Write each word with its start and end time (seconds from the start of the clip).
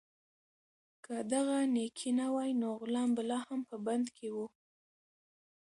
که 1.03 1.15
دغه 1.31 1.57
نېکي 1.73 2.09
نه 2.19 2.27
وای، 2.33 2.51
نو 2.61 2.69
غلام 2.81 3.09
به 3.15 3.23
لا 3.29 3.39
هم 3.47 3.61
په 3.69 3.75
بند 3.85 4.05
کې 4.17 4.27
و. 4.35 4.37